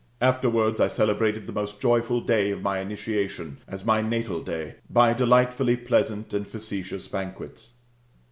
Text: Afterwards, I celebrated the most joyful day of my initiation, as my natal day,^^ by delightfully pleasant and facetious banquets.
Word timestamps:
Afterwards, 0.19 0.81
I 0.81 0.87
celebrated 0.87 1.45
the 1.45 1.53
most 1.53 1.79
joyful 1.79 2.21
day 2.21 2.49
of 2.49 2.63
my 2.63 2.79
initiation, 2.79 3.59
as 3.67 3.85
my 3.85 4.01
natal 4.01 4.41
day,^^ 4.41 4.77
by 4.91 5.13
delightfully 5.13 5.77
pleasant 5.77 6.33
and 6.33 6.47
facetious 6.47 7.07
banquets. 7.07 7.75